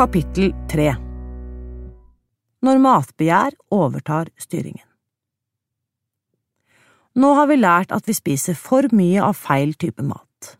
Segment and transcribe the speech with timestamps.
[0.00, 0.94] Kapittel 3
[2.64, 4.86] Når matbegjær overtar styringen
[7.20, 10.54] Nå har vi lært at vi spiser for mye av feil type mat,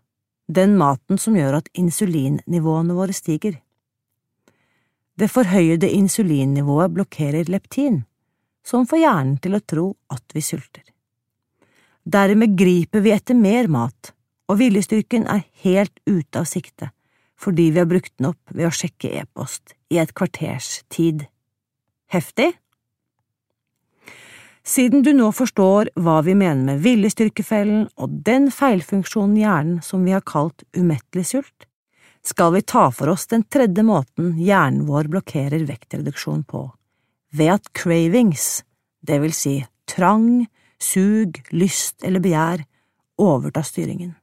[0.44, 3.56] den maten som gjør at insulinnivåene våre stiger.
[5.16, 8.02] Det forhøyede insulinnivået blokkerer leptin,
[8.60, 10.84] som får hjernen til å tro at vi sulter.
[12.04, 14.12] Dermed griper vi etter mer mat,
[14.52, 16.92] og viljestyrken er helt ute av sikte
[17.40, 21.24] fordi vi har brukt den opp ved å sjekke e-post i et kvarters tid.
[22.12, 22.52] Heftig?
[24.66, 30.12] Siden du nå forstår hva vi mener med viljestyrkefellen og den feilfunksjonen hjernen som vi
[30.14, 31.66] har kalt umettelig sult,
[32.22, 36.66] skal vi ta for oss den tredje måten hjernen vår blokkerer vektreduksjon på,
[37.32, 38.60] ved at cravings,
[39.00, 39.56] det vil si
[39.88, 40.44] trang,
[40.76, 42.66] sug, lyst eller begjær,
[43.20, 44.19] overtar styringen.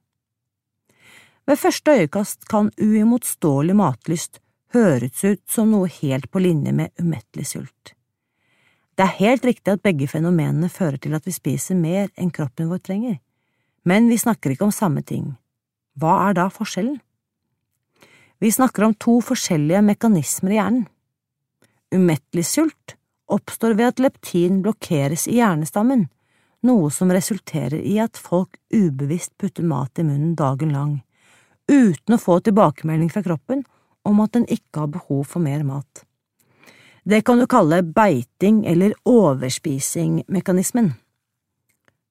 [1.47, 4.41] Ved første øyekast kan uimotståelig matlyst
[4.75, 7.93] høres ut som noe helt på linje med umettelig sult.
[8.97, 12.67] Det er helt riktig at begge fenomenene fører til at vi spiser mer enn kroppen
[12.67, 13.15] vår trenger,
[13.87, 15.37] men vi snakker ikke om samme ting.
[15.95, 16.99] Hva er da forskjellen?
[18.43, 20.85] Vi snakker om to forskjellige mekanismer i hjernen.
[21.95, 22.97] Umettelig sult
[23.31, 26.09] oppstår ved at leptin blokkeres i hjernestammen,
[26.67, 30.97] noe som resulterer i at folk ubevisst putter mat i munnen dagen lang
[31.67, 33.63] uten å få tilbakemelding fra kroppen
[34.07, 36.03] om at den ikke har behov for mer mat.
[37.07, 40.93] Det kan du kalle beiting eller overspising-mekanismen.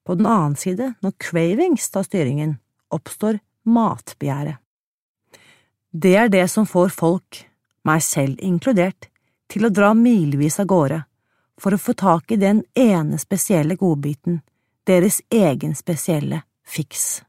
[0.07, 2.57] På den annen side, når cravings tar styringen,
[2.89, 4.57] oppstår matbegjæret.
[5.93, 7.43] Det er det som får folk,
[7.85, 9.09] meg selv inkludert,
[9.49, 11.03] til å dra milevis av gårde
[11.61, 14.41] for å få tak i den ene spesielle godbiten,
[14.87, 17.26] deres egen spesielle fiks.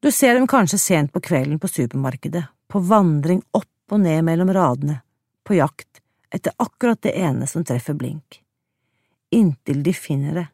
[0.00, 4.48] Du ser dem kanskje sent på kvelden på supermarkedet, på vandring opp og ned mellom
[4.56, 5.02] radene,
[5.44, 6.00] på jakt
[6.32, 8.38] etter akkurat det ene som treffer blink.
[9.30, 10.44] Inntil de finner det,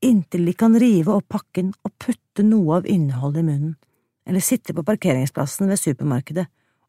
[0.00, 3.74] inntil de kan rive opp pakken og putte noe av innholdet i munnen,
[4.24, 6.46] eller sitte på parkeringsplassen ved supermarkedet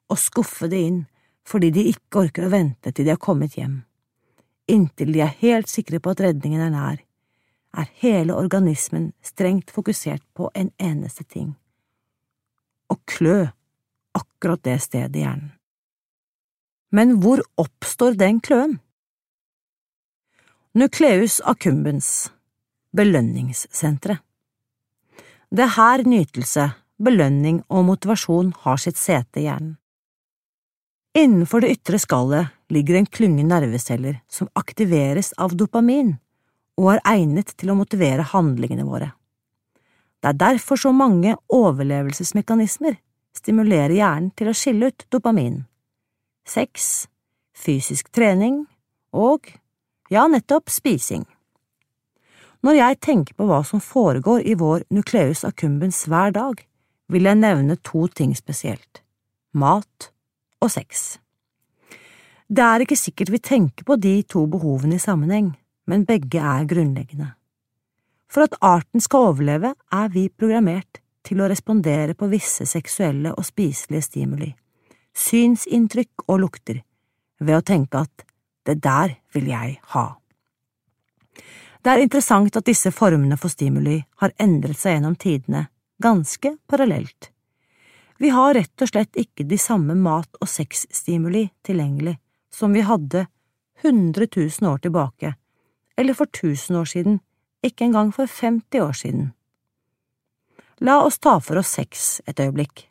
[0.07, 1.01] og skuffe det inn
[1.43, 3.81] fordi de ikke orker å vente til de har kommet hjem.
[4.71, 7.03] Inntil de er helt sikre på at redningen er nær,
[7.75, 11.51] er hele organismen strengt fokusert på en eneste ting
[12.91, 13.45] og klø
[14.17, 15.51] akkurat det stedet i hjernen.
[16.93, 18.77] Men hvor oppstår den kløen?
[20.77, 22.31] Nucleus accumbens,
[22.93, 24.21] belønningssenteret.
[25.53, 29.75] Det er her nytelse, belønning og motivasjon har sitt sete i hjernen.
[31.13, 36.15] Innenfor det ytre skallet ligger en klynge nerveceller som aktiveres av dopamin
[36.81, 39.11] og er egnet til å motivere handlingene våre.
[40.23, 42.95] Det er derfor så mange overlevelsesmekanismer
[43.35, 45.65] stimulerer hjernen til å skille ut dopamin.
[46.47, 47.09] Sex,
[47.51, 48.61] fysisk trening
[49.11, 49.51] og,
[50.07, 51.25] ja, nettopp spising.
[52.63, 56.55] Når jeg tenker på hva som foregår i vår nucleus accumbens hver dag,
[57.11, 59.03] vil jeg nevne to ting spesielt–
[59.59, 60.07] mat
[60.63, 61.17] og sex.
[62.47, 65.51] Det er ikke sikkert vi tenker på de to behovene i sammenheng,
[65.83, 67.33] men begge er grunnleggende.
[68.33, 73.45] For at arten skal overleve, er vi programmert til å respondere på visse seksuelle og
[73.45, 74.49] spiselige stimuli,
[75.13, 76.79] synsinntrykk og lukter,
[77.37, 78.25] ved å tenke at
[78.65, 80.05] det der vil jeg ha.
[81.83, 85.67] Det er interessant at disse formene for stimuli har endret seg gjennom tidene,
[86.01, 87.29] ganske parallelt.
[88.17, 92.15] Vi har rett og slett ikke de samme mat- og sexstimuli tilgjengelig
[92.53, 93.27] som vi hadde
[93.83, 95.33] 100 000 år tilbake,
[95.97, 97.19] eller for 1000 år siden
[97.63, 99.31] ikke engang for 50 år siden.
[100.83, 102.89] La oss ta for oss sex et øyeblikk.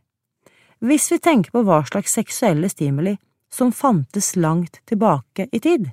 [0.82, 3.16] Hvis vi tenker på hva slags seksuelle stimuli
[3.52, 5.90] som fantes langt tilbake i tid,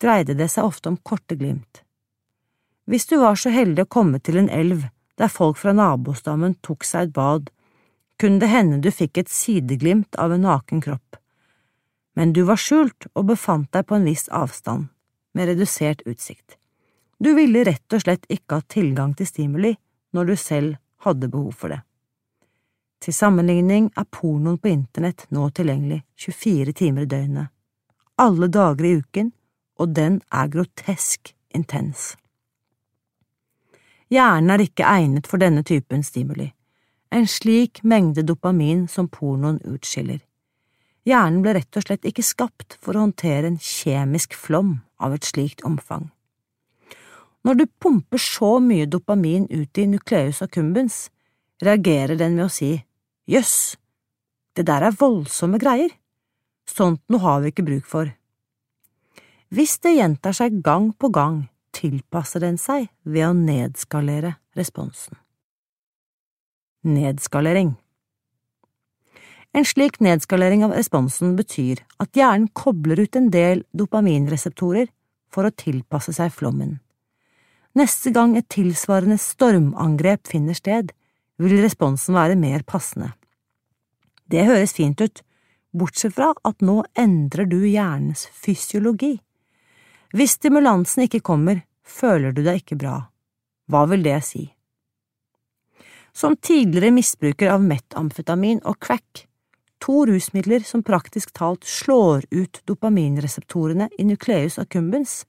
[0.00, 1.80] dreide det seg ofte om korte glimt.
[2.84, 4.84] Hvis du var så heldig å komme til en elv
[5.18, 7.48] der folk fra nabostammen tok seg et bad,
[8.20, 11.16] kunne det hende du fikk et sideglimt av en naken kropp,
[12.14, 14.90] men du var skjult og befant deg på en viss avstand,
[15.34, 16.58] med redusert utsikt.
[17.18, 19.74] Du ville rett og slett ikke hatt tilgang til stimuli
[20.14, 20.76] når du selv
[21.06, 21.80] hadde behov for det.
[23.04, 27.50] Til sammenligning er pornoen på internett nå tilgjengelig 24 timer i døgnet,
[28.16, 29.32] alle dager i uken,
[29.78, 32.14] og den er grotesk intens.
[34.08, 36.48] Hjernen er ikke egnet for denne typen stimuli,
[37.10, 40.22] en slik mengde dopamin som pornoen utskiller.
[41.04, 45.28] Hjernen ble rett og slett ikke skapt for å håndtere en kjemisk flom av et
[45.28, 46.08] slikt omfang.
[47.44, 51.08] Når du pumper så mye dopamin ut i nucleus accumbens,
[51.60, 52.72] reagerer den med å si
[53.28, 53.76] jøss,
[54.56, 55.92] det der er voldsomme greier,
[56.64, 58.08] sånt noe har vi ikke bruk for.
[59.54, 61.44] Hvis det gjentar seg gang på gang,
[61.74, 65.18] tilpasser den seg ved å nedskalere responsen.
[66.84, 67.74] Nedskalering
[69.54, 74.88] En slik nedskalering av responsen betyr at hjernen kobler ut en del dopaminreseptorer
[75.32, 76.80] for å tilpasse seg flommen.
[77.74, 80.92] Neste gang et tilsvarende stormangrep finner sted,
[81.42, 83.10] vil responsen være mer passende.
[84.30, 85.22] Det høres fint ut,
[85.74, 89.16] bortsett fra at nå endrer du hjernens fysiologi.
[90.14, 92.96] Hvis stimulansen ikke kommer, føler du deg ikke bra.
[93.66, 94.46] Hva vil det si?
[96.14, 99.24] Som tidligere misbruker av metamfetamin og crack,
[99.82, 105.24] to rusmidler som praktisk talt slår ut dopaminreseptorene i nucleus accumbens,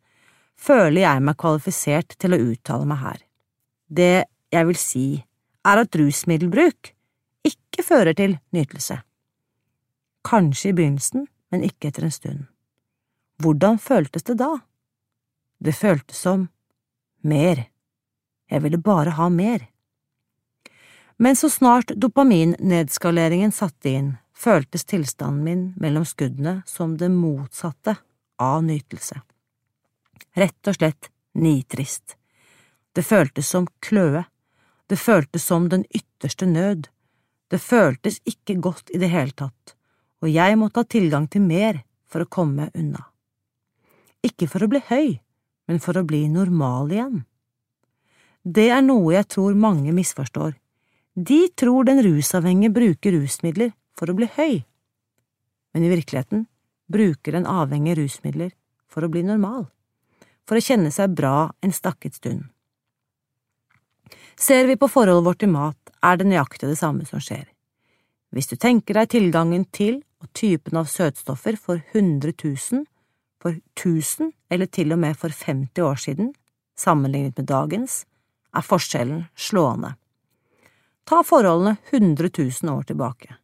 [0.60, 3.20] føler jeg meg kvalifisert til å uttale meg her.
[3.88, 5.08] Det jeg vil si,
[5.66, 6.92] er at rusmiddelbruk
[7.46, 9.00] ikke fører til nytelse.
[10.26, 12.42] Kanskje i begynnelsen, men ikke etter en stund.
[13.42, 14.52] Hvordan føltes det da?
[15.60, 16.48] Det føltes som
[17.22, 17.68] mer.
[18.50, 19.68] Jeg ville bare ha mer.
[21.18, 27.96] Men så snart dopaminnnedskaleringen satte inn, føltes tilstanden min mellom skuddene som det motsatte
[28.42, 29.22] av nytelse
[30.36, 32.16] rett og slett nitrist.
[32.96, 34.26] Det føltes som kløe,
[34.88, 36.88] det føltes som den ytterste nød,
[37.52, 39.76] det føltes ikke godt i det hele tatt,
[40.24, 43.04] og jeg måtte ha tilgang til mer for å komme unna.
[44.26, 45.20] Ikke for å bli høy,
[45.70, 47.24] men for å bli normal igjen.
[48.46, 50.56] Det er noe jeg tror mange misforstår.
[51.16, 54.66] De tror den rusavhengige bruker rusmidler for å bli høy,
[55.74, 56.46] men i virkeligheten
[56.92, 58.52] bruker den avhengige rusmidler
[58.92, 59.66] for å bli normal
[60.46, 62.46] for å kjenne seg bra en stakket stund.
[64.38, 67.46] Ser vi på forholdet vårt til mat, er det nøyaktig det samme som skjer.
[68.36, 72.84] Hvis du tenker deg tilgangen til og typen av søtstoffer for 100 000,
[73.42, 76.34] for 1000 eller til og med for 50 år siden,
[76.76, 78.04] sammenlignet med dagens,
[78.56, 79.94] er forskjellen slående.
[81.06, 83.36] Ta forholdene 100 000 år tilbake.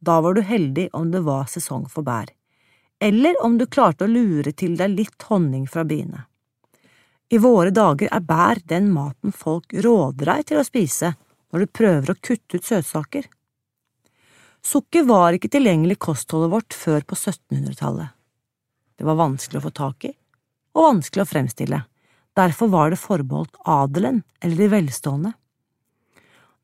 [0.00, 2.32] Da var du heldig om det var sesong for bær
[3.00, 6.26] eller om du klarte å lure til deg litt honning fra biene.
[7.30, 11.12] I våre dager er bær den maten folk råder deg til å spise
[11.50, 13.28] når du prøver å kutte ut søtsaker.
[14.60, 18.10] Sukker var ikke tilgjengelig i kostholdet vårt før på 1700-tallet.
[18.98, 20.12] Det var vanskelig å få tak i,
[20.76, 21.78] og vanskelig å fremstille,
[22.36, 25.32] derfor var det forbeholdt adelen eller de velstående.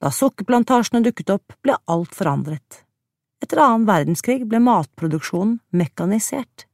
[0.02, 2.82] Da sukkerplantasjene dukket opp, ble alt forandret.
[3.42, 6.66] Etter annen verdenskrig ble matproduksjonen mekanisert.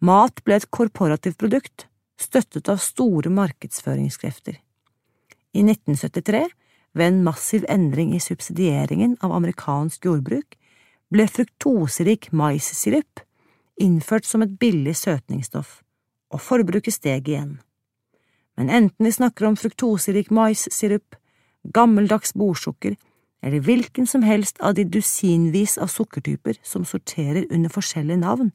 [0.00, 1.86] Mat ble et korporativt produkt,
[2.20, 4.56] støttet av store markedsføringskrefter.
[5.52, 6.46] I 1973,
[6.92, 10.56] ved en massiv endring i subsidieringen av amerikansk jordbruk,
[11.10, 13.22] ble fruktoserik maissirup
[13.80, 15.80] innført som et billig søtningsstoff,
[16.30, 17.58] og forbruket steg igjen.
[18.58, 21.16] Men enten vi snakker om fruktoserik maissirup,
[21.64, 22.96] gammeldags bordsukker
[23.42, 28.52] eller hvilken som helst av de dusinvis av sukkertyper som sorterer under forskjellige navn,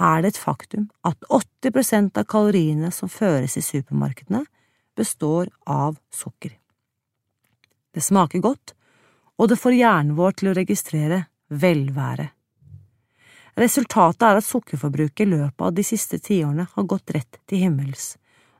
[0.00, 4.44] er det et faktum at 80 prosent av kaloriene som føres i supermarkedene,
[4.96, 6.52] består av sukker.
[7.94, 8.74] Det smaker godt,
[9.38, 12.28] og det får hjernen vår til å registrere velvære.
[13.58, 18.16] Resultatet er at sukkerforbruket i løpet av de siste tiårene har gått rett til himmels,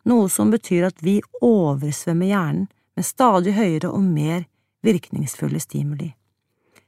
[0.06, 4.44] noe som betyr at vi oversvømmer hjernen med stadig høyere og mer
[4.84, 6.10] virkningsfulle stimuli,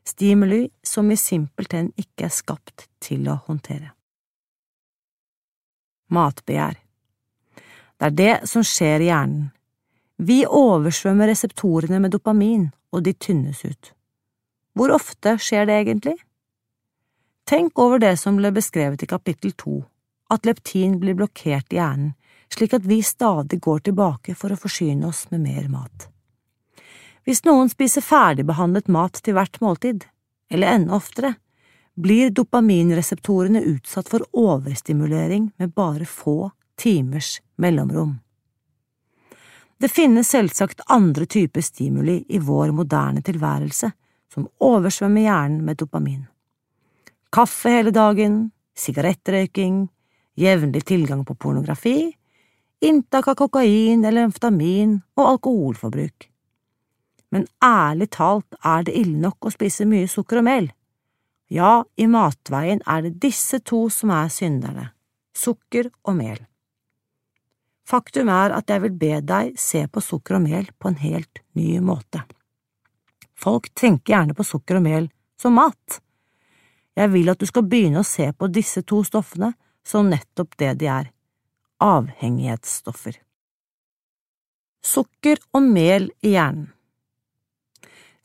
[0.05, 3.93] stimuli som vi simpelthen ikke er skapt til å håndtere.
[6.13, 6.77] Matbegjær
[7.97, 9.51] Det er det som skjer i hjernen.
[10.17, 13.93] Vi oversvømmer reseptorene med dopamin, og de tynnes ut.
[14.77, 16.17] Hvor ofte skjer det egentlig?
[17.49, 19.81] Tenk over det som ble beskrevet i kapittel to,
[20.33, 22.15] at leptin blir blokkert i hjernen,
[22.53, 26.09] slik at vi stadig går tilbake for å forsyne oss med mer mat.
[27.27, 30.05] Hvis noen spiser ferdigbehandlet mat til hvert måltid,
[30.47, 31.33] eller enda oftere,
[31.99, 38.21] blir dopaminreseptorene utsatt for overstimulering med bare få timers mellomrom.
[39.77, 43.91] Det finnes selvsagt andre typer stimuli i vår moderne tilværelse
[44.33, 46.23] som oversvømmer hjernen med dopamin.
[47.35, 48.39] Kaffe hele dagen,
[48.79, 49.89] sigarettrøyking,
[50.39, 52.15] jevnlig tilgang på pornografi,
[52.81, 56.31] inntak av kokain eller amfetamin og alkoholforbruk.
[57.37, 60.71] Men ærlig talt er det ille nok å spise mye sukker og mel.
[61.53, 64.87] Ja, i matveien er det disse to som er synderne,
[65.37, 66.39] sukker og mel.
[67.87, 71.43] Faktum er at jeg vil be deg se på sukker og mel på en helt
[71.61, 72.23] ny måte.
[73.37, 75.99] Folk tenker gjerne på sukker og mel som mat.
[76.97, 79.51] Jeg vil at du skal begynne å se på disse to stoffene
[79.85, 81.13] som nettopp det de er–
[81.93, 83.21] avhengighetsstoffer.
[84.81, 86.73] Sukker og mel i hjernen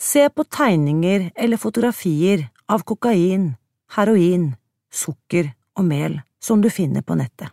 [0.01, 3.51] Se på tegninger eller fotografier av kokain,
[3.93, 4.47] heroin,
[4.89, 7.51] sukker og mel som du finner på nettet.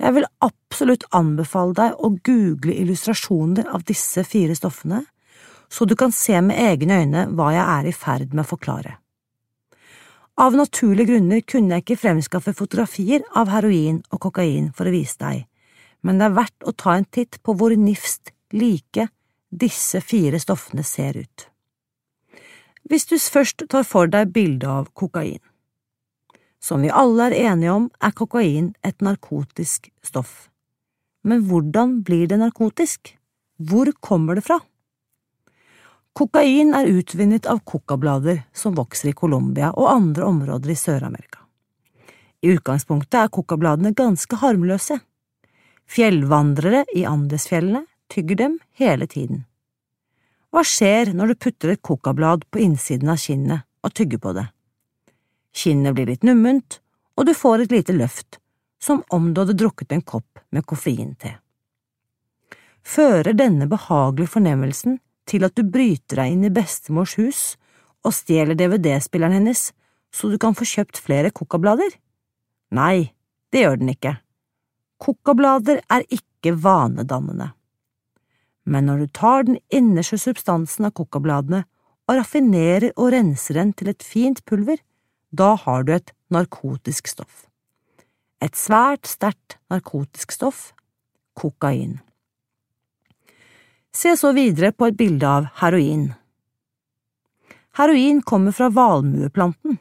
[0.00, 5.02] Jeg vil absolutt anbefale deg å google illustrasjoner av disse fire stoffene,
[5.68, 8.96] så du kan se med egne øyne hva jeg er i ferd med å forklare.
[10.40, 15.20] Av naturlige grunner kunne jeg ikke fremskaffe fotografier av heroin og kokain for å vise
[15.20, 15.44] deg,
[16.00, 19.10] men det er verdt å ta en titt på hvor nifst like
[19.50, 21.48] disse fire stoffene ser ut.
[22.88, 25.40] Hvis du først tar for deg bildet av kokain.
[26.60, 30.48] Som vi alle er enige om, er kokain et narkotisk stoff.
[31.22, 33.14] Men hvordan blir det narkotisk?
[33.58, 34.60] Hvor kommer det fra?
[36.18, 41.44] Kokain er utvunnet av kokablader som vokser i Colombia og andre områder i Sør-Amerika.
[42.42, 44.98] I utgangspunktet er kokabladene ganske harmløse.
[45.88, 49.44] Fjellvandrere i Andesfjellene tygger dem hele tiden.
[50.52, 54.46] Hva skjer når du putter et kokablad på innsiden av kinnet og tygger på det?
[55.52, 56.80] Kinnet blir litt numment,
[57.18, 58.38] og du får et lite løft,
[58.80, 61.34] som om du hadde drukket en kopp med koffeinte.
[62.86, 67.42] Fører denne behagelige fornemmelsen til at du bryter deg inn i bestemors hus
[68.06, 69.68] og stjeler DVD-spilleren hennes
[70.14, 71.92] så du kan få kjøpt flere kokablader?
[72.72, 73.10] Nei,
[73.52, 74.14] det gjør den ikke.
[74.98, 77.52] Kokablader er ikke vanedannende.
[78.68, 81.62] Men når du tar den innerste substansen av kokabladene
[82.08, 84.76] og raffinerer og renser den til et fint pulver,
[85.32, 87.46] da har du et narkotisk stoff.
[88.44, 90.68] Et svært sterkt narkotisk stoff–
[91.38, 91.98] kokain.
[93.92, 96.10] Se så videre på et bilde av heroin.
[97.78, 99.78] Heroin kommer fra valmueplanten.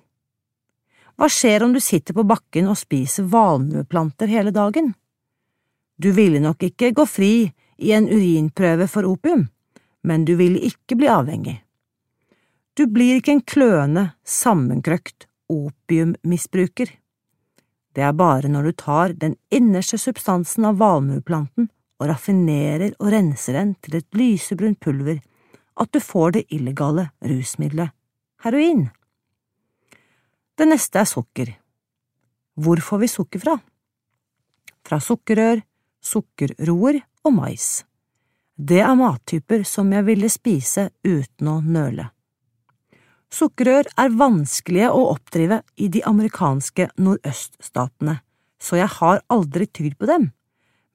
[1.18, 4.94] Hva skjer om du sitter på bakken og spiser valmueplanter hele dagen?
[5.98, 7.34] Du ville nok ikke gå fri
[7.78, 9.48] i en urinprøve for opium,
[10.04, 11.58] men du vil ikke bli avhengig.
[12.78, 16.92] Du blir ikke en kløne, sammenkrøkt opiummisbruker.
[17.96, 23.58] Det er bare når du tar den innerste substansen av valmueplanten og raffinerer og renser
[23.58, 25.18] den til et lysebrunt pulver,
[25.78, 27.94] at du får det illegale rusmiddelet
[28.46, 28.88] heroin.
[30.58, 31.50] Det neste er sukker.
[32.58, 33.58] Hvor får vi sukker fra?
[34.86, 35.62] Fra sukkerrør,
[36.02, 37.84] sukkerroer og mais.
[38.58, 42.10] Det er mattyper som jeg ville spise uten å nøle.
[43.30, 48.22] Sukkerrør er vanskelige å oppdrive i de amerikanske nordøststatene,
[48.58, 50.30] så jeg har aldri tygd på dem,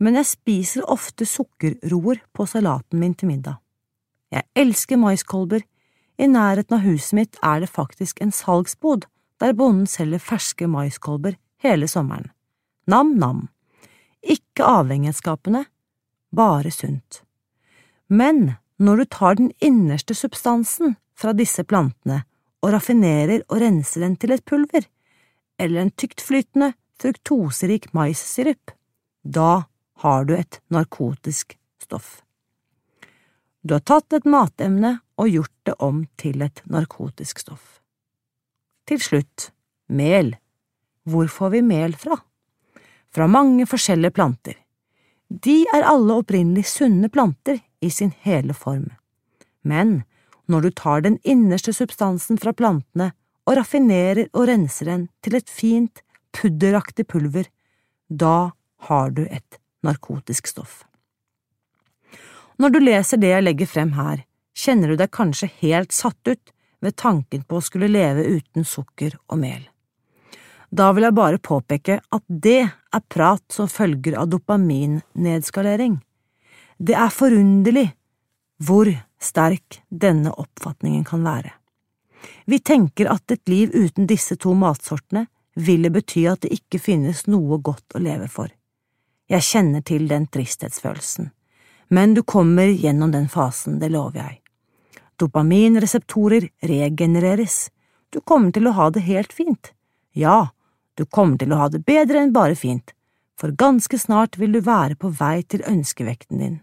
[0.03, 3.61] men jeg spiser ofte sukkerroer på salaten min til middag.
[4.33, 5.63] Jeg elsker maiskolber,
[6.19, 9.07] i nærheten av huset mitt er det faktisk en salgsbod
[9.43, 12.31] der bonden selger ferske maiskolber hele sommeren.
[12.87, 13.49] Nam-nam.
[14.23, 15.65] Ikke avhengighetsskapende,
[16.33, 17.23] bare sunt.
[18.09, 22.23] Men når du tar den innerste substansen fra disse plantene
[22.63, 24.87] og raffinerer og renser den til et pulver,
[25.61, 26.73] eller en tyktflytende,
[27.03, 28.73] fruktoserik maissirup,
[29.23, 29.65] da
[30.03, 32.23] har du et narkotisk stoff.
[33.63, 37.79] Du har tatt et matemne og gjort det om til et narkotisk stoff.
[38.87, 39.53] Til slutt,
[39.87, 40.35] mel.
[41.07, 42.19] Hvor får vi mel fra?
[43.15, 44.57] Fra mange forskjellige planter.
[45.33, 48.91] De er alle opprinnelig sunne planter i sin hele form.
[49.65, 50.03] Men
[50.51, 53.13] når du tar den innerste substansen fra plantene
[53.49, 56.03] og raffinerer og renser den til et fint,
[56.37, 57.49] pudderaktig pulver,
[58.09, 58.53] da
[58.89, 60.83] har du et narkotisk stoff.
[62.61, 66.53] Når du leser det jeg legger frem her, kjenner du deg kanskje helt satt ut
[66.85, 69.65] ved tanken på å skulle leve uten sukker og mel.
[70.73, 75.99] Da vil jeg bare påpeke at det er prat som følger av dopaminnedskалering.
[76.81, 77.91] Det er forunderlig
[78.63, 78.89] hvor
[79.21, 81.53] sterk denne oppfatningen kan være.
[82.47, 85.27] Vi tenker at et liv uten disse to matsortene
[85.61, 88.49] ville bety at det ikke finnes noe godt å leve for.
[89.29, 91.29] Jeg kjenner til den tristhetsfølelsen,
[91.93, 94.41] men du kommer gjennom den fasen, det lover jeg.
[95.21, 97.69] Dopaminreseptorer regenereres.
[98.11, 99.75] Du kommer til å ha det helt fint.
[100.17, 100.49] Ja,
[100.95, 102.95] du kommer til å ha det bedre enn bare fint,
[103.39, 106.59] for ganske snart vil du være på vei til ønskevekten din.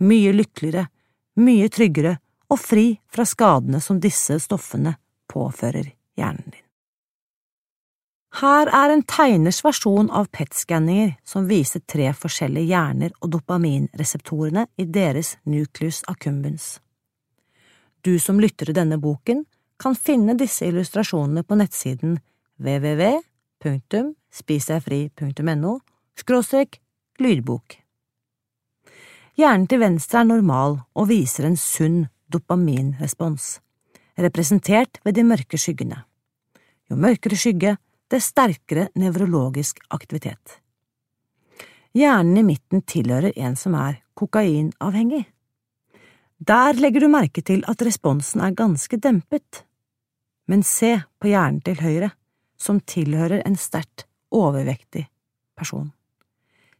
[0.00, 0.88] Mye lykkeligere,
[1.40, 2.16] mye tryggere
[2.52, 4.96] og fri fra skadene som disse stoffene
[5.32, 6.62] påfører hjernen din.
[8.36, 14.84] Her er en tegners versjon av PET-skanninger som viser tre forskjellige hjerner og dopaminreseptorene i
[14.84, 16.74] deres nucleus accumbens.
[18.04, 19.46] Du som lytter til denne boken,
[19.80, 22.18] kan finne disse illustrasjonene på nettsiden
[23.62, 25.78] www.spisdegfri.no
[26.16, 26.80] skråstrek
[27.20, 27.76] lydbok.
[29.36, 33.60] Hjernen til venstre er normal og viser en sunn dopaminrespons,
[34.16, 35.98] representert ved de mørke skyggene.
[36.88, 37.76] Jo mørkere skygge,
[38.08, 40.60] dess sterkere nevrologisk aktivitet.
[41.96, 45.26] Hjernen i midten tilhører en som er kokainavhengig.
[46.38, 49.64] Der legger du merke til at responsen er ganske dempet,
[50.46, 52.10] men se på hjernen til høyre,
[52.58, 55.06] som tilhører en sterkt overvektig
[55.56, 55.92] person.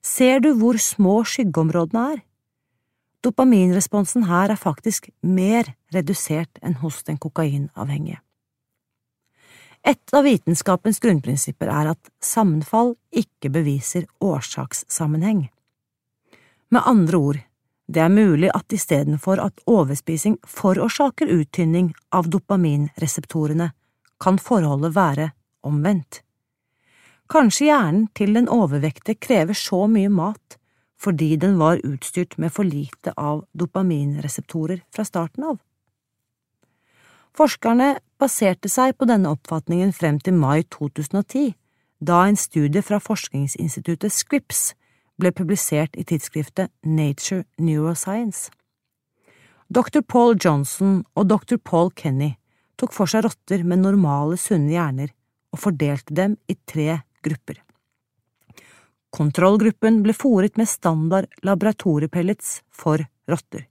[0.03, 2.23] Ser du hvor små skyggeområdene er?
[3.27, 8.21] Dopaminresponsen her er faktisk mer redusert enn hos den kokainavhengige.
[9.87, 15.45] Et av vitenskapens grunnprinsipper er at sammenfall ikke beviser årsakssammenheng.
[16.75, 17.39] Med andre ord,
[17.87, 23.71] det er mulig at istedenfor at overspising forårsaker uttynning av dopaminreseptorene,
[24.19, 25.31] kan forholdet være
[25.67, 26.23] omvendt.
[27.27, 30.61] Kanskje hjernen til den overvektige krever så mye mat
[30.97, 35.59] fordi den var utstyrt med for lite av dopaminreseptorer fra starten av.
[37.37, 41.53] Forskerne baserte seg på denne oppfatningen frem til mai 2010,
[42.01, 44.71] da en studie fra forskningsinstituttet Scripps
[45.21, 48.49] ble publisert i tidsskriftet Nature Neuroscience.
[49.69, 50.01] Dr.
[50.01, 51.59] Paul Johnson og dr.
[51.61, 52.37] Paul Kenny
[52.81, 55.13] tok for seg rotter med normale, sunne hjerner
[55.57, 57.63] og fordelte dem i tre grupper.
[59.17, 63.65] Kontrollgruppen ble fòret med standard laboratoriepellets for rotter.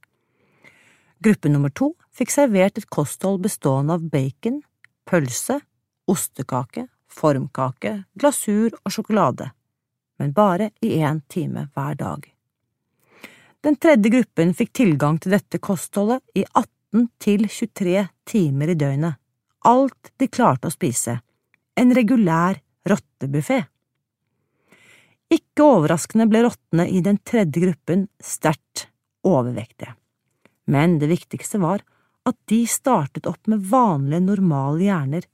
[1.22, 4.58] Gruppe nummer to fikk servert et kosthold bestående av bacon,
[5.06, 5.60] pølse,
[6.10, 9.52] ostekake, formkake, glasur og sjokolade
[10.18, 12.32] men bare i én time hver dag.
[13.60, 19.18] Den tredje gruppen fikk tilgang til dette kostholdet i 18 til 23 timer i døgnet,
[19.66, 21.18] alt de klarte å spise,
[21.76, 23.62] en regulær rottebuffé.
[25.32, 28.86] Ikke overraskende ble rottene i den tredje gruppen sterkt
[29.26, 29.96] overvektige,
[30.70, 31.82] men det viktigste var
[32.26, 35.26] at de startet opp med vanlige, normale hjerner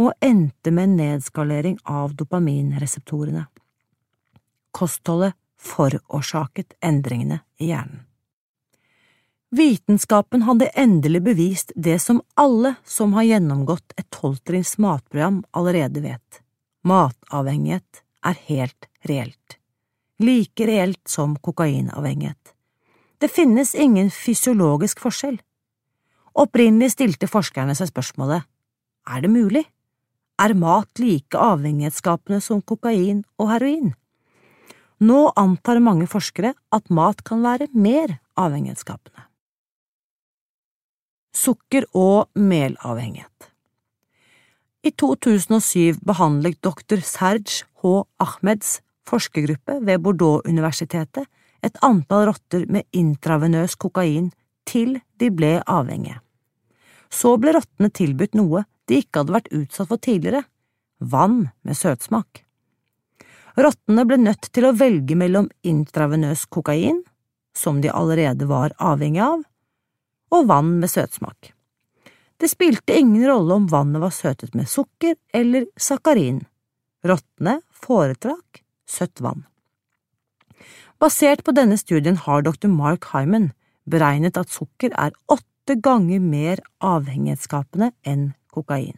[0.00, 3.46] og endte med en nedskalering av dopaminreseptorene
[4.70, 8.06] kostholdet forårsaket endringene i hjernen.
[9.50, 16.38] Vitenskapen hadde endelig bevist det som alle som har gjennomgått et tolvtrinns matprogram allerede vet.
[16.86, 19.56] Matavhengighet er helt reelt.
[20.22, 22.54] Like reelt som kokainavhengighet.
[23.18, 25.40] Det finnes ingen fysiologisk forskjell.
[26.38, 28.46] Opprinnelig stilte forskerne seg spørsmålet
[29.10, 29.64] er det mulig?
[30.38, 33.90] Er mat like avhengighetsskapende som kokain og heroin?
[35.00, 39.29] Nå antar mange forskere at mat kan være mer avhengighetsskapende.
[41.40, 43.48] Sukker- og melavhengighet
[44.84, 47.00] I 2007 behandlet dr.
[47.06, 48.02] Serge H.
[48.20, 51.28] Ahmeds forskergruppe ved Bordeaux-universitetet
[51.64, 54.30] et antall rotter med intravenøs kokain
[54.68, 56.20] til de ble avhengige.
[57.10, 60.44] Så ble rottene tilbudt noe de ikke hadde vært utsatt for tidligere–
[61.14, 62.42] vann med søtsmak.
[63.56, 67.00] Rottene ble nødt til å velge mellom intravenøs kokain,
[67.56, 69.40] som de allerede var avhengig av,
[70.30, 71.52] og vann med søtsmak.
[72.40, 76.40] Det spilte ingen rolle om vannet var søtet med sukker eller sakarin.
[77.04, 79.44] Rottene foretrakk søtt vann.
[81.00, 82.68] Basert på denne studien har dr.
[82.68, 83.50] Mark Hyman
[83.88, 88.96] beregnet at sukker er åtte ganger mer avhengighetsskapende enn kokain.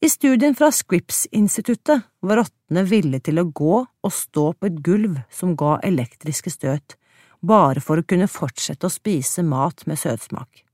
[0.00, 5.18] I studien fra Scripps-instituttet var rottene villige til å gå og stå på et gulv
[5.28, 6.96] som ga elektriske støt,
[7.40, 10.64] bare for å kunne fortsette å spise mat med søtsmak.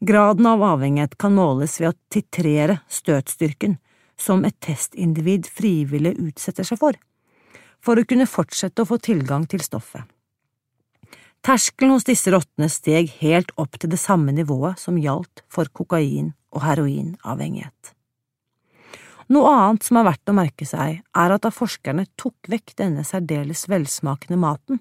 [0.00, 3.78] Graden av avhengighet kan måles ved å titrere støtstyrken,
[4.16, 6.96] som et testindivid frivillig utsetter seg for,
[7.80, 10.04] for å kunne fortsette å få tilgang til stoffet.
[11.46, 16.34] Terskelen hos disse rottene steg helt opp til det samme nivået som gjaldt for kokain-
[16.50, 17.92] og heroinavhengighet.
[19.30, 23.04] Noe annet som er verdt å merke seg, er at da forskerne tok vekk denne
[23.06, 24.80] særdeles velsmakende maten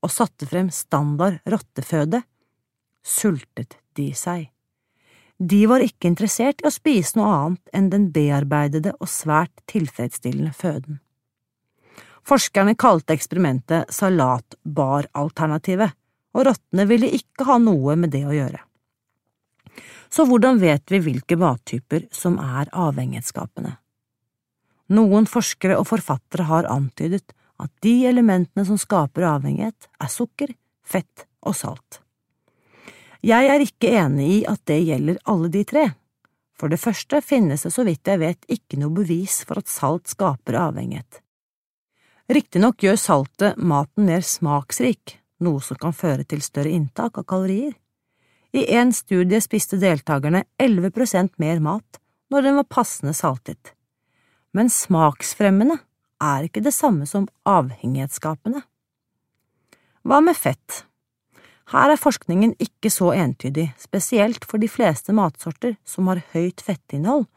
[0.00, 2.22] og satte frem standard rotteføde,
[3.04, 4.48] sultet de seg.
[5.40, 10.52] De var ikke interessert i å spise noe annet enn den bearbeidede og svært tilfredsstillende
[10.52, 10.98] føden.
[12.28, 15.96] Forskerne kalte eksperimentet salatbar-alternativet,
[16.36, 18.60] og rottene ville ikke ha noe med det å gjøre.
[20.10, 23.72] Så hvordan vet vi hvilke mattyper som er avhengighetsskapende?
[24.90, 27.32] Noen forskere og forfattere har antydet
[27.64, 32.00] at de elementene som skaper avhengighet, er sukker, fett og salt.
[33.20, 35.90] Jeg er ikke enig i at det gjelder alle de tre.
[36.56, 40.08] For det første finnes det så vidt jeg vet ikke noe bevis for at salt
[40.12, 41.20] skaper avhengighet.
[42.30, 47.72] Riktignok gjør saltet maten mer smaksrik, noe som kan føre til større inntak av kalorier.
[48.52, 53.74] I en studie spiste deltakerne 11 prosent mer mat når den var passende saltet.
[54.54, 55.78] Men smaksfremmende
[56.20, 58.62] er ikke det samme som avhengighetsskapende.
[60.06, 60.84] Hva med fett?
[61.70, 67.28] Her er forskningen ikke så entydig, spesielt for de fleste matsorter som har høyt fettinnhold,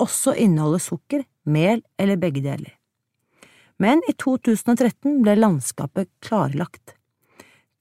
[0.00, 2.72] også inneholder sukker, mel eller begge deler.
[3.82, 6.94] Men i 2013 ble landskapet klarlagt.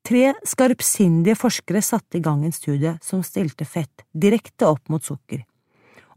[0.02, 5.44] Tre skarpsindige forskere satte i gang en studie som stilte fett direkte opp mot sukker,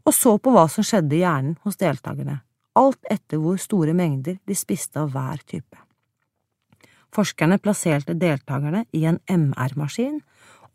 [0.05, 2.39] og så på hva som skjedde i hjernen hos deltakerne,
[2.75, 5.77] alt etter hvor store mengder de spiste av hver type.
[7.15, 10.19] Forskerne plasserte deltakerne i en MR-maskin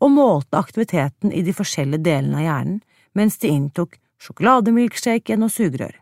[0.01, 2.79] og målte aktiviteten i de forskjellige delene av hjernen
[3.17, 5.93] mens de inntok sjokolademilkshake gjennom sugerør.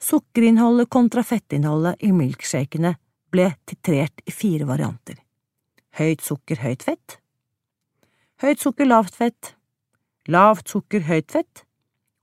[0.00, 2.94] Sukkerinnholdet kontra fettinnholdet i milkshakene
[3.32, 5.18] ble titrert i fire varianter.
[5.98, 7.20] Høyt sukker, høyt fett
[8.42, 9.54] Høyt sukker, lavt fett
[10.26, 11.64] Lavt sukker, høyt fett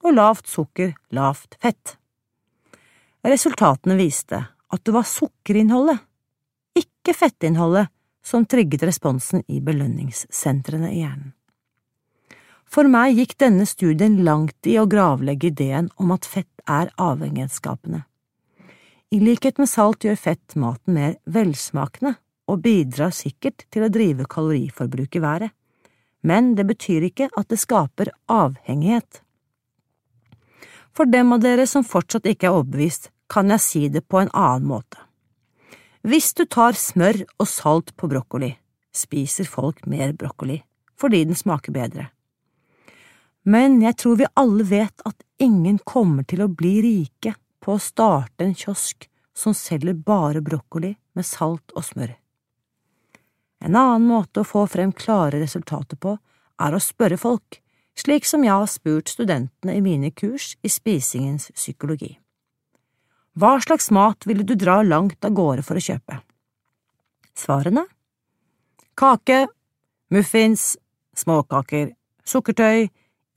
[0.02, 1.96] og lavt sukker, lavt fett.
[3.22, 4.40] Resultatene viste
[4.72, 6.00] at det var sukkerinnholdet
[6.78, 7.90] ikke fettinnholdet
[8.24, 11.32] som trigget responsen i belønningssentrene i hjernen.
[12.72, 18.06] For meg gikk denne studien langt i å gravlegge ideen om at fett er avhengighetsskapende.
[19.12, 22.14] I likhet med salt gjør fett maten mer velsmakende
[22.48, 25.52] og bidrar sikkert til å drive kaloriforbruket i været,
[26.24, 29.20] men det betyr ikke at det skaper avhengighet.
[30.96, 34.32] For dem av dere som fortsatt ikke er overbevist, kan jeg si det på en
[34.36, 35.00] annen måte.
[36.04, 38.56] Hvis du tar smør og salt på brokkoli,
[38.92, 40.58] spiser folk mer brokkoli,
[41.00, 42.10] fordi den smaker bedre.
[43.44, 47.82] Men jeg tror vi alle vet at ingen kommer til å bli rike på å
[47.82, 52.14] starte en kiosk som selger bare brokkoli med salt og smør.
[53.62, 56.16] En annen måte å få frem klare resultater på
[56.62, 57.62] er å spørre folk,
[57.98, 62.18] slik som jeg har spurt studentene i mine kurs i spisingens psykologi.
[63.40, 66.20] Hva slags mat ville du dra langt av gårde for å kjøpe?
[67.38, 67.86] Svarene?
[69.00, 69.46] Kake,
[70.12, 70.76] muffins,
[71.16, 71.94] småkaker,
[72.28, 72.90] sukkertøy,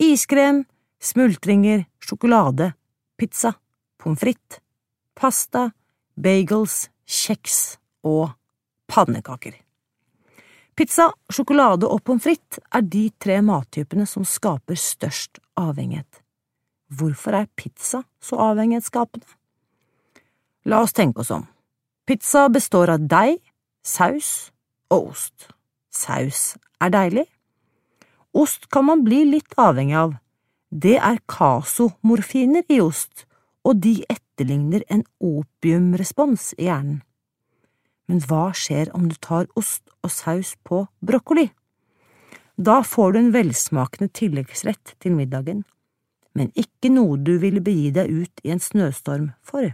[0.03, 0.65] iskrem,
[0.99, 2.73] smultringer, sjokolade,
[3.17, 3.55] pizza,
[4.03, 4.61] pommes frites,
[5.15, 5.69] pasta,
[6.19, 8.35] bagels, kjeks og
[8.91, 9.64] pannekaker.
[10.75, 16.19] Pizza, sjokolade og pommes frites er de tre mattypene som skaper størst avhengighet.
[16.91, 19.27] Hvorfor er pizza så avhengighetsskapende?
[20.67, 21.47] La oss tenke oss om.
[22.07, 23.39] Pizza består av deig,
[23.87, 24.51] saus
[24.91, 25.49] og ost.
[25.95, 27.27] Saus er deilig.
[28.35, 30.17] Ost kan man bli litt avhengig av.
[30.75, 33.29] Det er kasomorfiner i ost,
[33.63, 37.05] og de etterligner en opiumrespons i hjernen.
[38.11, 41.49] Men hva skjer om du tar ost og saus på brokkoli?
[42.57, 45.65] Da får du en velsmakende tilleggsrett til middagen,
[46.35, 49.73] men ikke noe du ville begi deg ut i en snøstorm for.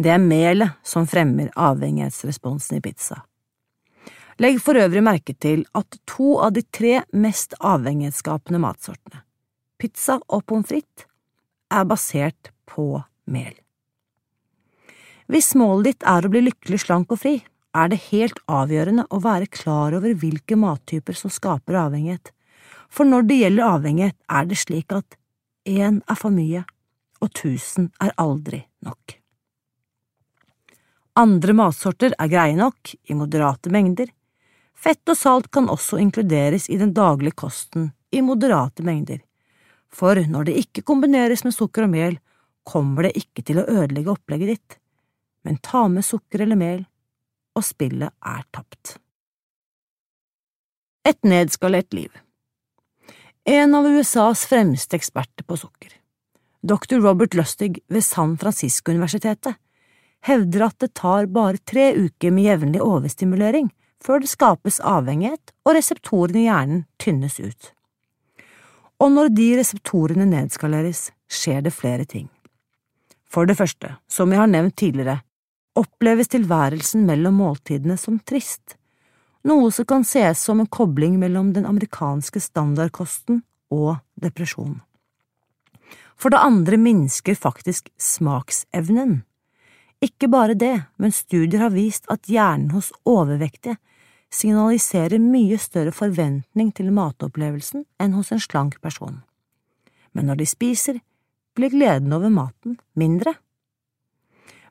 [0.00, 3.24] Det er melet som fremmer avhengighetsresponsen i pizza.
[4.40, 9.24] Legg for øvrig merke til at to av de tre mest avhengighetsskapende matsortene,
[9.76, 11.04] pizza og pommes frites,
[11.70, 13.52] er basert på mel.
[15.30, 17.36] Hvis målet ditt er å bli lykkelig, slank og fri,
[17.70, 22.32] er det helt avgjørende å være klar over hvilke mattyper som skaper avhengighet,
[22.90, 25.14] for når det gjelder avhengighet, er det slik at
[25.70, 26.64] én er for mye,
[27.22, 29.14] og tusen er aldri nok.
[31.20, 34.10] Andre matsorter er greie nok, i moderate mengder.
[34.74, 39.22] Fett og salt kan også inkluderes i den daglige kosten, i moderate mengder.
[39.94, 42.18] For når det ikke kombineres med sukker og mel,
[42.66, 44.80] kommer det ikke til å ødelegge opplegget ditt.
[45.44, 46.82] Men ta med sukker eller mel,
[47.56, 48.98] og spillet er tapt.
[51.08, 52.12] Et nedskalert liv
[53.48, 55.94] En av USAs fremste eksperter på sukker,
[56.60, 57.00] dr.
[57.00, 59.56] Robert Lustig ved San Francisco-universitetet,
[60.28, 63.70] hevder at det tar bare tre uker med jevnlig overstimulering
[64.04, 67.72] før det skapes avhengighet og reseptorene i hjernen tynnes ut.
[69.00, 72.28] Og når de reseptorene nedskaleres, skjer det flere ting.
[73.30, 75.20] For det første, som jeg har nevnt tidligere,
[75.78, 78.76] oppleves tilværelsen mellom måltidene som trist,
[79.46, 84.80] noe som kan ses som en kobling mellom den amerikanske standardkosten og depresjon.
[86.20, 89.22] For det andre minsker faktisk smaksevnen.
[90.04, 93.78] Ikke bare det, men studier har vist at hjernen hos overvektige
[94.30, 99.22] signaliserer mye større forventning til matopplevelsen enn hos en slank person.
[100.12, 101.00] Men når de spiser,
[101.56, 103.34] blir gleden over maten mindre.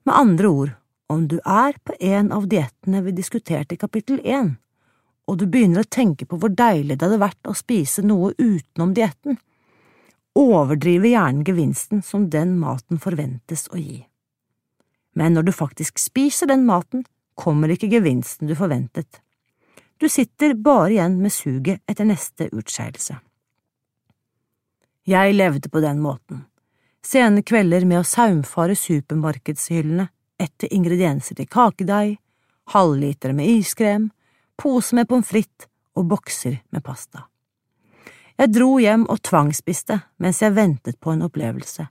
[0.08, 0.72] Med andre ord,
[1.10, 4.56] om du er på en av diettene vi diskuterte i kapittel én,
[5.30, 8.93] og du begynner å tenke på hvor deilig det hadde vært å spise noe utenom
[8.98, 9.39] dietten,
[10.38, 14.04] overdriver hjernen gevinsten som den maten forventes å gi.
[15.17, 17.04] Men når du faktisk spiser den maten,
[17.36, 19.22] kommer ikke gevinsten du forventet.
[20.00, 23.17] Du sitter bare igjen med suget etter neste utskeielse.
[25.10, 26.45] Jeg levde på den måten.
[27.04, 30.08] Sene kvelder med å saumfare supermarkedshyllene
[30.39, 32.17] etter ingredienser til kakedeig,
[32.73, 34.10] halvliter med iskrem,
[34.60, 37.25] pose med pommes frites og bokser med pasta.
[38.39, 41.89] Jeg dro hjem og tvangsspiste mens jeg ventet på en opplevelse,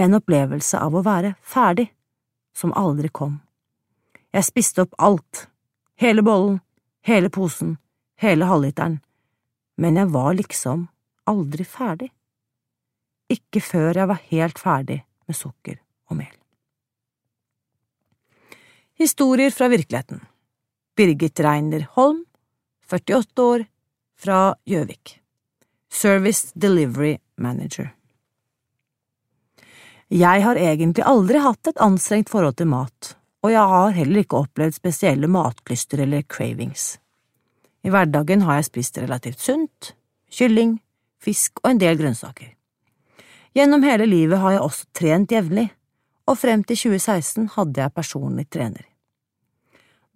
[0.00, 1.90] en opplevelse av å være ferdig,
[2.56, 3.40] som aldri kom.
[4.32, 5.48] Jeg spiste opp alt,
[6.00, 6.60] hele bollen,
[7.04, 7.76] hele posen,
[8.16, 9.00] hele halvliteren,
[9.76, 10.86] men jeg var liksom
[11.30, 12.08] aldri ferdig.
[13.30, 16.32] Ikke før jeg var helt ferdig med sukker og mel.
[19.04, 20.20] Historier fra virkeligheten
[20.96, 22.24] Birgit Reiner Holm,
[22.90, 23.64] 48 år,
[24.16, 25.18] fra Gjøvik
[25.92, 27.90] Service Delivery Manager
[30.08, 33.10] Jeg har egentlig aldri hatt et anstrengt forhold til mat,
[33.44, 36.86] og jeg har heller ikke opplevd spesielle matlyster eller cravings.
[37.84, 39.92] I hverdagen har jeg spist relativt sunt,
[40.32, 40.78] kylling,
[41.20, 42.56] fisk og en del grønnsaker.
[43.52, 45.68] Gjennom hele livet har jeg også trent jevnlig,
[46.24, 48.93] og frem til 2016 hadde jeg personlig trener.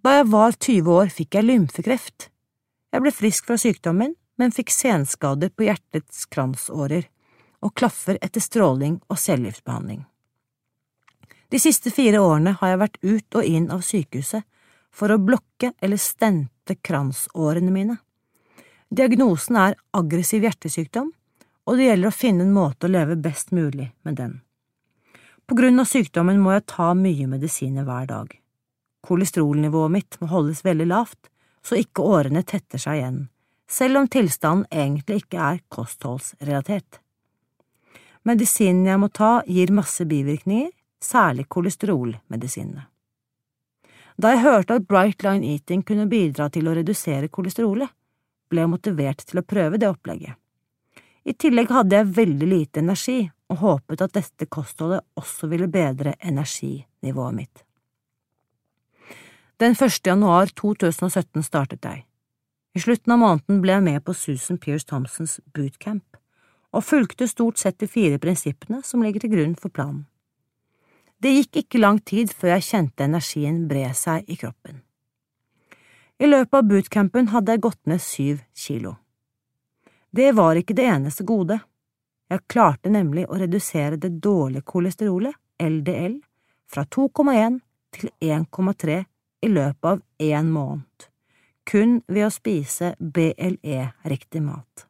[0.04, 2.28] Da jeg var 20 år, fikk jeg lymfekreft.
[2.94, 7.08] Jeg ble frisk fra sykdommen, men fikk senskader på hjertets kransårer
[7.66, 10.04] og klaffer etter stråling og cellegiftbehandling.
[11.50, 14.46] De siste fire årene har jeg vært ut og inn av sykehuset
[14.94, 17.98] for å blokke eller stente kransårene mine.
[18.88, 21.10] Diagnosen er aggressiv hjertesykdom,
[21.68, 24.38] og det gjelder å finne en måte å leve best mulig med den.
[25.48, 28.30] På grunn av sykdommen må jeg ta mye medisiner hver dag.
[29.08, 31.30] Kolesterolnivået mitt må holdes veldig lavt,
[31.64, 33.20] så ikke årene tetter seg igjen,
[33.68, 37.00] selv om tilstanden egentlig ikke er kostholdsrelatert.
[38.28, 42.84] Medisinen jeg må ta, gir masse bivirkninger, særlig kolesterolmedisinene.
[44.18, 47.92] Da jeg hørte at Bright Line Eating kunne bidra til å redusere kolesterolet,
[48.50, 50.34] ble jeg motivert til å prøve det opplegget.
[51.28, 53.20] I tillegg hadde jeg veldig lite energi
[53.52, 57.67] og håpet at dette kostholdet også ville bedre energinivået mitt.
[59.60, 60.06] Den 1.
[60.06, 62.04] januar 2017 startet jeg.
[62.74, 66.04] I slutten av måneden ble jeg med på Susan Pierce Thompsons bootcamp,
[66.70, 70.04] og fulgte stort sett de fire prinsippene som ligger til grunn for planen.
[71.18, 74.78] Det gikk ikke lang tid før jeg kjente energien bre seg i kroppen.
[76.22, 78.94] I løpet av bootcampen hadde jeg gått ned syv kilo.
[80.14, 81.58] Det var ikke det eneste gode.
[82.30, 86.20] Jeg klarte nemlig å redusere det dårlige kolesterolet, LDL,
[86.70, 87.58] fra 2,1
[87.98, 89.02] til 1,3
[89.40, 91.08] i løpet av én måned,
[91.68, 94.86] kun ved å spise BLE-riktig mat.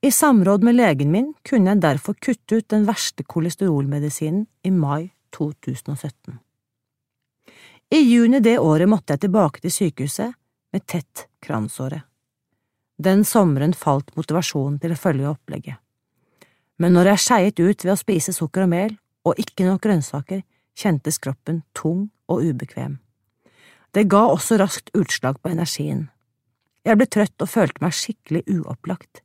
[0.00, 5.10] I samråd med legen min kunne jeg derfor kutte ut den verste kolesterolmedisinen i mai
[5.34, 6.38] 2017.
[7.90, 10.36] I juni det året måtte jeg tilbake til sykehuset
[10.72, 12.02] med tett kransåre.
[12.98, 15.78] Den sommeren falt motivasjonen til å følge opplegget.
[16.78, 18.94] Men når jeg skeiet ut ved å spise sukker og mel
[19.26, 20.44] og ikke nok grønnsaker,
[20.78, 22.98] kjentes kroppen tung og ubekvem.
[23.94, 26.08] Det ga også raskt utslag på energien.
[26.84, 29.22] Jeg ble trøtt og følte meg skikkelig uopplagt.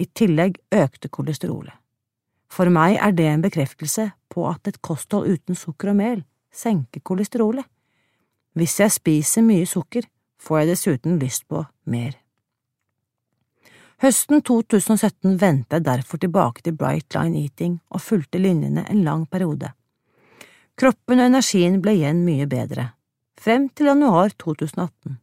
[0.00, 1.76] I tillegg økte kolesterolet.
[2.50, 7.02] For meg er det en bekreftelse på at et kosthold uten sukker og mel senker
[7.02, 7.66] kolesterolet.
[8.54, 10.06] Hvis jeg spiser mye sukker,
[10.38, 12.14] får jeg dessuten lyst på mer.
[14.02, 19.24] Høsten 2017 vendte jeg derfor tilbake til Bright Line Eating og fulgte linjene en lang
[19.30, 19.72] periode.
[20.78, 22.90] Kroppen og energien ble igjen mye bedre,
[23.44, 25.18] frem til januar 2018.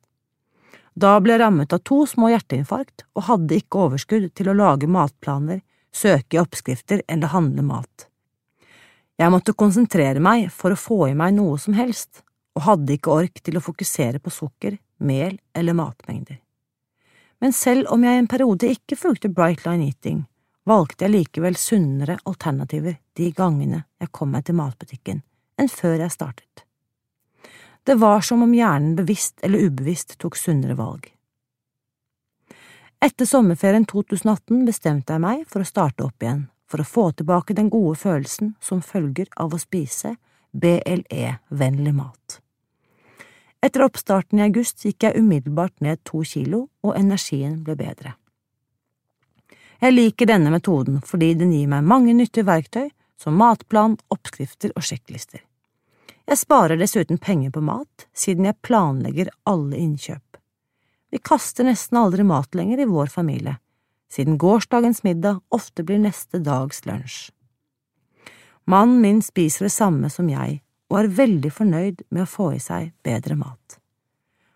[0.94, 4.90] Da ble jeg rammet av to små hjerteinfarkt og hadde ikke overskudd til å lage
[4.92, 5.62] matplaner
[5.96, 8.08] søke i oppskrifter eller handle mat.
[9.20, 12.24] Jeg måtte konsentrere meg for å få i meg noe som helst,
[12.58, 16.40] og hadde ikke ork til å fokusere på sukker, mel eller matmengder.
[17.42, 20.26] Men selv om jeg i en periode ikke fulgte Bright Line Eating,
[20.68, 25.24] valgte jeg likevel sunnere alternativer de gangene jeg kom meg til matbutikken,
[25.58, 26.66] enn før jeg startet.
[27.84, 31.08] Det var som om hjernen bevisst eller ubevisst tok sunnere valg.
[33.02, 37.58] Etter sommerferien 2018 bestemte jeg meg for å starte opp igjen, for å få tilbake
[37.58, 40.14] den gode følelsen som følger av å spise
[40.54, 42.38] BLE-vennlig mat.
[43.62, 48.16] Etter oppstarten i august gikk jeg umiddelbart ned to kilo, og energien ble bedre.
[49.82, 54.86] Jeg liker denne metoden fordi den gir meg mange nyttige verktøy, som matplan, oppskrifter og
[54.86, 55.42] sjekklister.
[56.32, 60.38] Jeg sparer dessuten penger på mat, siden jeg planlegger alle innkjøp.
[61.12, 63.58] Vi kaster nesten aldri mat lenger i vår familie,
[64.08, 67.34] siden gårsdagens middag ofte blir neste dags lunsj.
[68.64, 72.64] Mannen min spiser det samme som jeg, og er veldig fornøyd med å få i
[72.64, 73.82] seg bedre mat.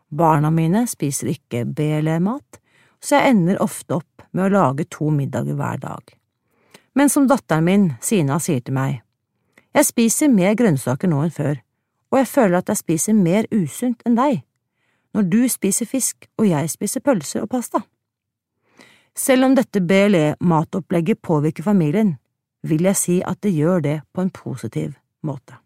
[0.08, 2.62] Barna mine spiser ikke BLE-mat,
[3.04, 6.08] så jeg ender ofte opp med å lage to middager hver dag.
[6.96, 9.02] Men som datteren min, Sina, sier til meg,
[9.76, 11.58] jeg spiser mer grønnsaker nå enn før,
[12.16, 14.38] og jeg føler at jeg spiser mer usunt enn deg,
[15.12, 17.82] når du spiser fisk og jeg spiser pølser og pasta.
[19.16, 22.14] Selv om dette BLE-matopplegget påvirker familien,
[22.64, 24.94] vil jeg si at det gjør det på en positiv
[25.28, 25.60] måte.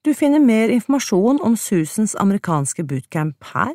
[0.00, 3.74] Du finner mer informasjon om Susans amerikanske bootcamp her,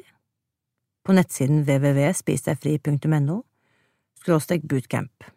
[1.06, 3.38] på nettsiden www.spisdegfri.no
[4.22, 5.30] skråstrek bootcamp.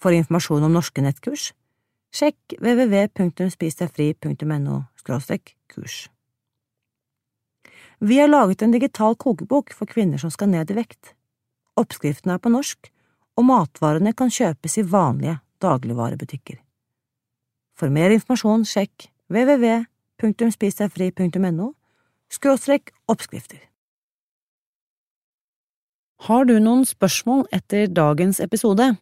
[0.00, 1.52] For informasjon om norske nettkurs,
[2.14, 4.76] sjekk www.spisdegfri.no
[5.74, 5.96] kurs.
[7.98, 11.14] Vi har laget en digital kokebok for kvinner som skal ned i vekt.
[11.76, 12.90] Oppskriften er på norsk,
[13.36, 16.56] og matvarene kan kjøpes i vanlige dagligvarebutikker.
[17.74, 19.84] For mer informasjon sjekk www
[20.22, 21.72] www.spisdegfri.no
[22.30, 23.58] skråstrek oppskrifter.
[26.24, 28.94] Har du noen spørsmål etter dagens episode?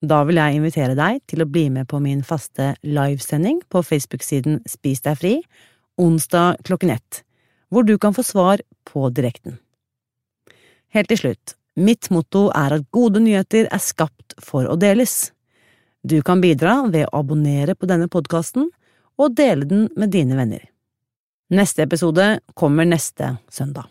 [0.00, 4.62] Da vil jeg invitere deg til å bli med på min faste livesending på Facebook-siden
[4.68, 5.34] Spis deg fri,
[6.00, 7.20] onsdag klokken ett,
[7.68, 9.58] hvor du kan få svar på direkten.
[10.96, 15.34] Helt til slutt, mitt motto er at gode nyheter er skapt for å deles.
[16.00, 18.70] Du kan bidra ved å abonnere på denne podkasten
[19.20, 20.64] og dele den med dine venner.
[21.52, 23.84] Neste episode kommer neste søndag.